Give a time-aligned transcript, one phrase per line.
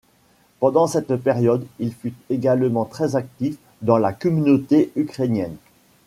[0.59, 5.55] Pendant cette période, il fut également très actif dans la communauté ukrainienne.